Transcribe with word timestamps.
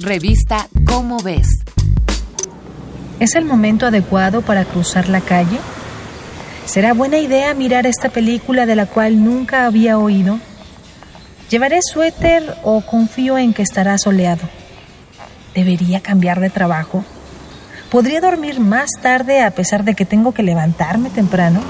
Revista 0.00 0.68
Cómo 0.86 1.18
ves. 1.20 1.46
¿Es 3.20 3.36
el 3.36 3.44
momento 3.44 3.86
adecuado 3.86 4.42
para 4.42 4.64
cruzar 4.64 5.08
la 5.08 5.20
calle? 5.20 5.56
¿Será 6.64 6.94
buena 6.94 7.18
idea 7.18 7.54
mirar 7.54 7.86
esta 7.86 8.08
película 8.08 8.66
de 8.66 8.74
la 8.74 8.86
cual 8.86 9.24
nunca 9.24 9.66
había 9.66 9.96
oído? 9.96 10.40
¿Llevaré 11.48 11.78
suéter 11.80 12.56
o 12.64 12.80
confío 12.80 13.38
en 13.38 13.54
que 13.54 13.62
estará 13.62 13.96
soleado? 13.96 14.42
¿Debería 15.54 16.00
cambiar 16.00 16.40
de 16.40 16.50
trabajo? 16.50 17.04
¿Podría 17.88 18.20
dormir 18.20 18.58
más 18.58 18.90
tarde 19.00 19.42
a 19.42 19.52
pesar 19.52 19.84
de 19.84 19.94
que 19.94 20.04
tengo 20.04 20.34
que 20.34 20.42
levantarme 20.42 21.10
temprano? 21.10 21.60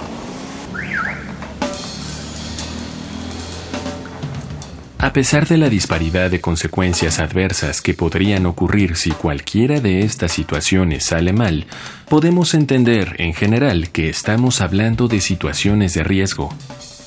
A 5.04 5.12
pesar 5.12 5.46
de 5.46 5.58
la 5.58 5.68
disparidad 5.68 6.30
de 6.30 6.40
consecuencias 6.40 7.18
adversas 7.18 7.82
que 7.82 7.92
podrían 7.92 8.46
ocurrir 8.46 8.96
si 8.96 9.10
cualquiera 9.10 9.78
de 9.78 10.00
estas 10.00 10.32
situaciones 10.32 11.04
sale 11.04 11.34
mal, 11.34 11.66
podemos 12.08 12.54
entender 12.54 13.14
en 13.18 13.34
general 13.34 13.90
que 13.90 14.08
estamos 14.08 14.62
hablando 14.62 15.06
de 15.06 15.20
situaciones 15.20 15.92
de 15.92 16.04
riesgo. 16.04 16.54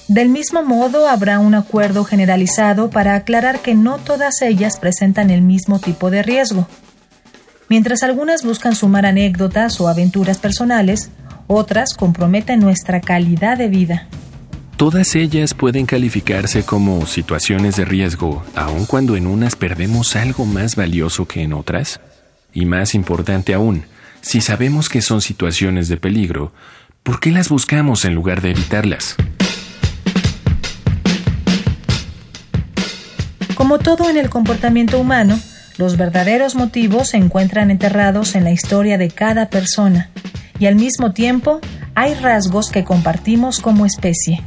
Del 0.07 0.29
mismo 0.29 0.61
modo, 0.61 1.09
habrá 1.09 1.39
un 1.39 1.55
acuerdo 1.55 2.03
generalizado 2.03 2.91
para 2.91 3.15
aclarar 3.15 3.61
que 3.61 3.73
no 3.73 3.97
todas 3.97 4.43
ellas 4.43 4.77
presentan 4.79 5.31
el 5.31 5.41
mismo 5.41 5.79
tipo 5.79 6.11
de 6.11 6.21
riesgo. 6.21 6.67
Mientras 7.67 8.03
algunas 8.03 8.43
buscan 8.43 8.75
sumar 8.75 9.07
anécdotas 9.07 9.81
o 9.81 9.87
aventuras 9.87 10.37
personales, 10.37 11.09
otras 11.47 11.95
comprometen 11.95 12.59
nuestra 12.59 13.01
calidad 13.01 13.57
de 13.57 13.69
vida. 13.69 14.07
Todas 14.77 15.15
ellas 15.15 15.55
pueden 15.55 15.87
calificarse 15.87 16.61
como 16.61 17.07
situaciones 17.07 17.77
de 17.77 17.83
riesgo, 17.83 18.45
aun 18.53 18.85
cuando 18.85 19.15
en 19.15 19.25
unas 19.25 19.55
perdemos 19.55 20.15
algo 20.15 20.45
más 20.45 20.75
valioso 20.75 21.27
que 21.27 21.41
en 21.41 21.53
otras. 21.53 21.99
Y 22.53 22.65
más 22.65 22.93
importante 22.93 23.55
aún, 23.55 23.85
si 24.21 24.39
sabemos 24.39 24.87
que 24.87 25.01
son 25.01 25.21
situaciones 25.21 25.87
de 25.87 25.97
peligro, 25.97 26.53
¿por 27.01 27.19
qué 27.19 27.31
las 27.31 27.49
buscamos 27.49 28.05
en 28.05 28.13
lugar 28.13 28.41
de 28.41 28.51
evitarlas? 28.51 29.15
Como 33.55 33.79
todo 33.79 34.11
en 34.11 34.17
el 34.17 34.29
comportamiento 34.29 34.99
humano, 34.99 35.39
los 35.79 35.97
verdaderos 35.97 36.53
motivos 36.53 37.09
se 37.09 37.17
encuentran 37.17 37.71
enterrados 37.71 38.35
en 38.35 38.43
la 38.43 38.51
historia 38.51 38.99
de 38.99 39.09
cada 39.09 39.49
persona, 39.49 40.11
y 40.59 40.67
al 40.67 40.75
mismo 40.75 41.13
tiempo 41.13 41.61
hay 41.95 42.13
rasgos 42.13 42.69
que 42.69 42.83
compartimos 42.83 43.59
como 43.59 43.87
especie. 43.87 44.43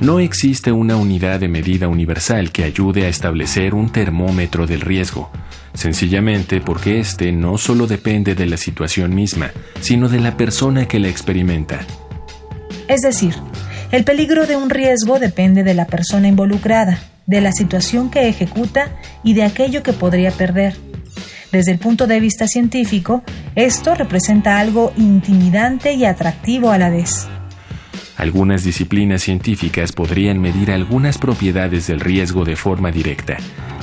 No 0.00 0.20
existe 0.20 0.70
una 0.70 0.96
unidad 0.96 1.40
de 1.40 1.48
medida 1.48 1.88
universal 1.88 2.52
que 2.52 2.62
ayude 2.62 3.04
a 3.04 3.08
establecer 3.08 3.74
un 3.74 3.90
termómetro 3.90 4.64
del 4.64 4.80
riesgo, 4.80 5.28
sencillamente 5.74 6.60
porque 6.60 7.00
éste 7.00 7.32
no 7.32 7.58
solo 7.58 7.88
depende 7.88 8.36
de 8.36 8.46
la 8.46 8.56
situación 8.56 9.12
misma, 9.12 9.50
sino 9.80 10.08
de 10.08 10.20
la 10.20 10.36
persona 10.36 10.86
que 10.86 11.00
la 11.00 11.08
experimenta. 11.08 11.80
Es 12.86 13.00
decir, 13.00 13.34
el 13.90 14.04
peligro 14.04 14.46
de 14.46 14.54
un 14.54 14.70
riesgo 14.70 15.18
depende 15.18 15.64
de 15.64 15.74
la 15.74 15.86
persona 15.86 16.28
involucrada, 16.28 17.00
de 17.26 17.40
la 17.40 17.50
situación 17.50 18.08
que 18.08 18.28
ejecuta 18.28 18.96
y 19.24 19.34
de 19.34 19.42
aquello 19.42 19.82
que 19.82 19.92
podría 19.92 20.30
perder. 20.30 20.76
Desde 21.50 21.72
el 21.72 21.78
punto 21.78 22.06
de 22.06 22.20
vista 22.20 22.46
científico, 22.46 23.24
esto 23.56 23.96
representa 23.96 24.60
algo 24.60 24.92
intimidante 24.96 25.94
y 25.94 26.04
atractivo 26.04 26.70
a 26.70 26.78
la 26.78 26.88
vez. 26.88 27.26
Algunas 28.18 28.64
disciplinas 28.64 29.22
científicas 29.22 29.92
podrían 29.92 30.40
medir 30.40 30.72
algunas 30.72 31.18
propiedades 31.18 31.86
del 31.86 32.00
riesgo 32.00 32.44
de 32.44 32.56
forma 32.56 32.90
directa, 32.90 33.36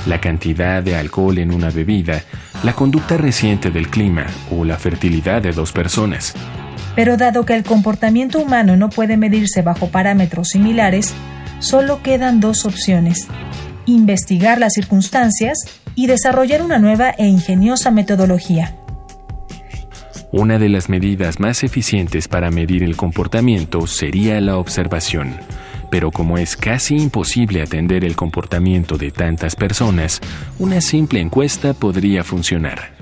la 0.06 0.20
cantidad 0.20 0.82
de 0.82 0.94
alcohol 0.94 1.38
en 1.38 1.54
una 1.54 1.70
bebida, 1.70 2.22
la 2.62 2.74
conducta 2.74 3.16
reciente 3.16 3.70
del 3.70 3.88
clima 3.88 4.26
o 4.50 4.66
la 4.66 4.76
fertilidad 4.76 5.40
de 5.40 5.52
dos 5.52 5.72
personas. 5.72 6.34
Pero 6.94 7.16
dado 7.16 7.46
que 7.46 7.54
el 7.54 7.64
comportamiento 7.64 8.38
humano 8.38 8.76
no 8.76 8.90
puede 8.90 9.16
medirse 9.16 9.62
bajo 9.62 9.88
parámetros 9.88 10.48
similares, 10.50 11.14
solo 11.58 12.02
quedan 12.02 12.38
dos 12.38 12.66
opciones. 12.66 13.28
Investigar 13.86 14.58
las 14.58 14.74
circunstancias 14.74 15.56
y 15.94 16.08
desarrollar 16.08 16.60
una 16.60 16.78
nueva 16.78 17.08
e 17.16 17.26
ingeniosa 17.26 17.90
metodología. 17.90 18.76
Una 20.32 20.58
de 20.58 20.68
las 20.68 20.88
medidas 20.88 21.38
más 21.38 21.62
eficientes 21.62 22.26
para 22.26 22.50
medir 22.50 22.82
el 22.82 22.96
comportamiento 22.96 23.86
sería 23.86 24.40
la 24.40 24.56
observación, 24.58 25.36
pero 25.88 26.10
como 26.10 26.36
es 26.36 26.56
casi 26.56 26.96
imposible 26.96 27.62
atender 27.62 28.04
el 28.04 28.16
comportamiento 28.16 28.98
de 28.98 29.12
tantas 29.12 29.54
personas, 29.54 30.20
una 30.58 30.80
simple 30.80 31.20
encuesta 31.20 31.74
podría 31.74 32.24
funcionar. 32.24 32.96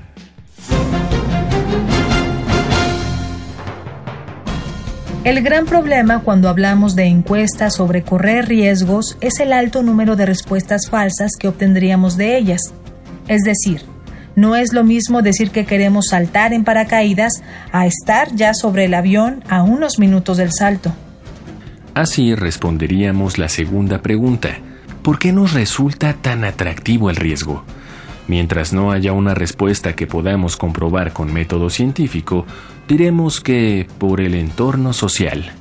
El 5.25 5.43
gran 5.43 5.65
problema 5.65 6.21
cuando 6.21 6.51
hablamos 6.51 6.95
de 6.95 7.05
encuestas 7.05 7.75
sobre 7.77 8.03
correr 8.03 8.47
riesgos 8.47 9.17
es 9.23 9.41
el 9.41 9.55
alto 9.55 9.83
número 9.83 10.17
de 10.17 10.27
respuestas 10.27 10.91
falsas 10.91 11.33
que 11.41 11.49
obtendríamos 11.49 12.19
de 12.19 12.37
ellas. 12.37 12.75
Es 13.27 13.43
decir, 13.43 13.94
no 14.37 14.57
es 14.57 14.73
lo 14.73 14.85
mismo 14.85 15.23
decir 15.23 15.51
que 15.51 15.65
queremos 15.65 16.07
saltar 16.09 16.53
en 16.53 16.65
paracaídas 16.65 17.43
a 17.73 17.87
estar 17.87 18.35
ya 18.35 18.55
sobre 18.55 18.87
el 18.87 18.95
avión 18.95 19.45
a 19.49 19.63
unos 19.63 19.99
minutos 19.99 20.37
del 20.37 20.53
salto. 20.53 20.93
Así 21.95 22.35
responderíamos 22.35 23.39
la 23.39 23.49
segunda 23.49 24.03
pregunta. 24.03 24.59
¿Por 25.03 25.19
qué 25.19 25.33
nos 25.33 25.53
resulta 25.53 26.15
tan 26.15 26.45
atractivo 26.45 27.11
el 27.11 27.17
riesgo? 27.17 27.65
Mientras 28.27 28.73
no 28.73 28.91
haya 28.91 29.13
una 29.13 29.35
respuesta 29.35 29.95
que 29.95 30.07
podamos 30.07 30.57
comprobar 30.57 31.13
con 31.13 31.33
método 31.33 31.71
científico, 31.71 32.47
diremos 32.89 33.41
que 33.41 33.87
por 33.99 34.21
el 34.21 34.35
entorno 34.35 34.93
social. 34.93 35.53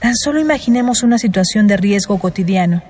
Tan 0.00 0.14
solo 0.16 0.38
imaginemos 0.38 1.02
una 1.02 1.18
situación 1.18 1.66
de 1.66 1.76
riesgo 1.78 2.18
cotidiano 2.18 2.82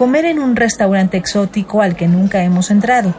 comer 0.00 0.24
en 0.24 0.38
un 0.38 0.56
restaurante 0.56 1.18
exótico 1.18 1.82
al 1.82 1.94
que 1.94 2.08
nunca 2.08 2.42
hemos 2.42 2.70
entrado. 2.70 3.14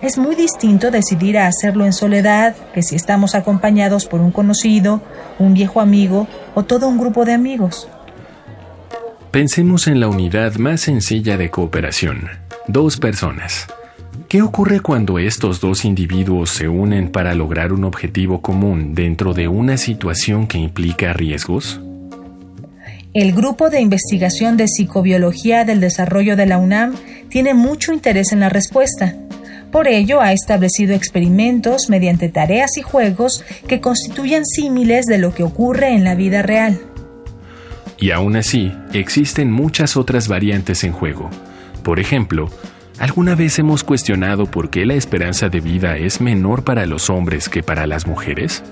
Es 0.00 0.16
muy 0.16 0.36
distinto 0.36 0.90
decidir 0.90 1.36
a 1.36 1.46
hacerlo 1.46 1.84
en 1.84 1.92
soledad 1.92 2.56
que 2.72 2.82
si 2.82 2.96
estamos 2.96 3.34
acompañados 3.34 4.06
por 4.06 4.22
un 4.22 4.30
conocido, 4.30 5.02
un 5.38 5.52
viejo 5.52 5.82
amigo 5.82 6.26
o 6.54 6.62
todo 6.62 6.88
un 6.88 6.96
grupo 6.96 7.26
de 7.26 7.34
amigos. 7.34 7.90
Pensemos 9.30 9.86
en 9.86 10.00
la 10.00 10.08
unidad 10.08 10.54
más 10.54 10.80
sencilla 10.80 11.36
de 11.36 11.50
cooperación, 11.50 12.30
dos 12.68 12.96
personas. 12.96 13.66
¿Qué 14.30 14.40
ocurre 14.40 14.80
cuando 14.80 15.18
estos 15.18 15.60
dos 15.60 15.84
individuos 15.84 16.48
se 16.48 16.70
unen 16.70 17.12
para 17.12 17.34
lograr 17.34 17.70
un 17.70 17.84
objetivo 17.84 18.40
común 18.40 18.94
dentro 18.94 19.34
de 19.34 19.48
una 19.48 19.76
situación 19.76 20.46
que 20.46 20.56
implica 20.56 21.12
riesgos? 21.12 21.82
El 23.14 23.32
Grupo 23.32 23.70
de 23.70 23.80
Investigación 23.80 24.58
de 24.58 24.68
Psicobiología 24.68 25.64
del 25.64 25.80
Desarrollo 25.80 26.36
de 26.36 26.44
la 26.44 26.58
UNAM 26.58 26.94
tiene 27.30 27.54
mucho 27.54 27.94
interés 27.94 28.32
en 28.32 28.40
la 28.40 28.50
respuesta. 28.50 29.16
Por 29.72 29.88
ello, 29.88 30.20
ha 30.20 30.34
establecido 30.34 30.94
experimentos 30.94 31.88
mediante 31.88 32.28
tareas 32.28 32.76
y 32.76 32.82
juegos 32.82 33.44
que 33.66 33.80
constituyen 33.80 34.44
símiles 34.44 35.06
de 35.06 35.16
lo 35.16 35.32
que 35.32 35.42
ocurre 35.42 35.94
en 35.94 36.04
la 36.04 36.14
vida 36.16 36.42
real. 36.42 36.80
Y 37.96 38.10
aún 38.10 38.36
así, 38.36 38.72
existen 38.92 39.50
muchas 39.50 39.96
otras 39.96 40.28
variantes 40.28 40.84
en 40.84 40.92
juego. 40.92 41.30
Por 41.82 42.00
ejemplo, 42.00 42.50
¿alguna 42.98 43.34
vez 43.34 43.58
hemos 43.58 43.84
cuestionado 43.84 44.50
por 44.50 44.68
qué 44.68 44.84
la 44.84 44.94
esperanza 44.94 45.48
de 45.48 45.60
vida 45.60 45.96
es 45.96 46.20
menor 46.20 46.62
para 46.62 46.84
los 46.84 47.08
hombres 47.08 47.48
que 47.48 47.62
para 47.62 47.86
las 47.86 48.06
mujeres? 48.06 48.62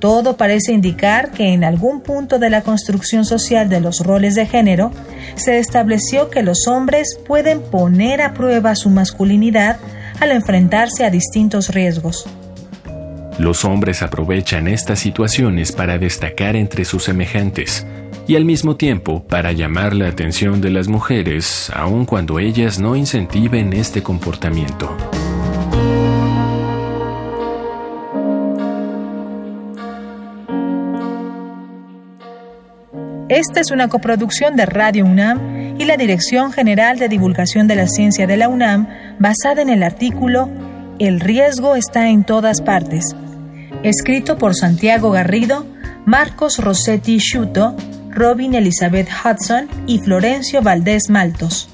Todo 0.00 0.38
parece 0.38 0.72
indicar 0.72 1.30
que 1.30 1.52
en 1.52 1.62
algún 1.62 2.00
punto 2.00 2.38
de 2.38 2.48
la 2.48 2.62
construcción 2.62 3.26
social 3.26 3.68
de 3.68 3.80
los 3.80 4.00
roles 4.00 4.34
de 4.34 4.46
género 4.46 4.92
se 5.36 5.58
estableció 5.58 6.30
que 6.30 6.42
los 6.42 6.66
hombres 6.66 7.18
pueden 7.26 7.60
poner 7.60 8.22
a 8.22 8.32
prueba 8.32 8.74
su 8.74 8.88
masculinidad 8.88 9.78
al 10.18 10.32
enfrentarse 10.32 11.04
a 11.04 11.10
distintos 11.10 11.68
riesgos. 11.68 12.26
Los 13.38 13.64
hombres 13.64 14.02
aprovechan 14.02 14.68
estas 14.68 15.00
situaciones 15.00 15.70
para 15.72 15.98
destacar 15.98 16.56
entre 16.56 16.86
sus 16.86 17.04
semejantes 17.04 17.86
y 18.26 18.36
al 18.36 18.44
mismo 18.44 18.76
tiempo 18.76 19.24
para 19.24 19.52
llamar 19.52 19.94
la 19.94 20.08
atención 20.08 20.60
de 20.60 20.70
las 20.70 20.88
mujeres, 20.88 21.70
aun 21.74 22.06
cuando 22.06 22.38
ellas 22.38 22.78
no 22.78 22.96
incentiven 22.96 23.72
este 23.72 24.02
comportamiento. 24.02 24.96
Esta 33.30 33.60
es 33.60 33.70
una 33.70 33.86
coproducción 33.86 34.56
de 34.56 34.66
Radio 34.66 35.04
UNAM 35.04 35.78
y 35.78 35.84
la 35.84 35.96
Dirección 35.96 36.50
General 36.50 36.98
de 36.98 37.08
Divulgación 37.08 37.68
de 37.68 37.76
la 37.76 37.86
Ciencia 37.86 38.26
de 38.26 38.36
la 38.36 38.48
UNAM 38.48 38.88
basada 39.20 39.62
en 39.62 39.68
el 39.68 39.84
artículo 39.84 40.50
El 40.98 41.20
riesgo 41.20 41.76
está 41.76 42.08
en 42.08 42.24
todas 42.24 42.60
partes, 42.60 43.14
escrito 43.84 44.36
por 44.36 44.56
Santiago 44.56 45.12
Garrido, 45.12 45.64
Marcos 46.06 46.58
Rossetti 46.58 47.20
Schuto, 47.20 47.76
Robin 48.10 48.54
Elizabeth 48.54 49.08
Hudson 49.24 49.68
y 49.86 50.00
Florencio 50.00 50.60
Valdés 50.60 51.08
Maltos. 51.08 51.68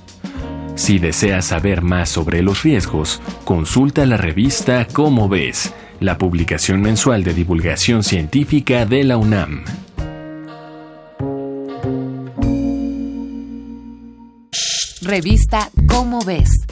Si 0.75 0.99
deseas 0.99 1.47
saber 1.47 1.81
más 1.81 2.11
sobre 2.11 2.43
los 2.43 2.65
riesgos, 2.65 3.23
consulta 3.47 4.05
la 4.05 4.19
revista 4.19 4.87
Cómo 4.93 5.27
ves, 5.31 5.73
la 6.01 6.19
publicación 6.19 6.83
mensual 6.83 7.25
de 7.25 7.33
divulgación 7.33 8.03
científica 8.03 8.85
de 8.85 9.05
la 9.05 9.17
UNAM. 9.17 9.65
Revista 15.07 15.71
Cómo 15.87 16.19
ves 16.21 16.66